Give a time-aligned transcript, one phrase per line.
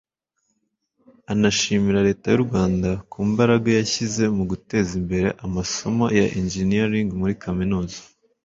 [1.33, 7.99] anashimira Leta y’u Rwanda ku mbaraga yashyize mu guteza imbere amasomo ya ‘engineering’ muri Kaminuza